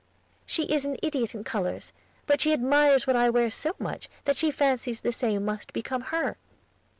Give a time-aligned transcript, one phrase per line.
[0.47, 1.93] "She is an idiot in colors;
[2.25, 6.01] but she admires what I wear so much that she fancies the same must become
[6.09, 6.37] her."